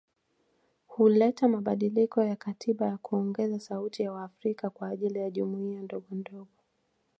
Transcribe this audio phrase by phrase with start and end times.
[0.87, 6.47] Huleta mabadiliko ya katiba ya kuongeza sauti ya waafrika kwa ajili ya jumuiya ndogondogo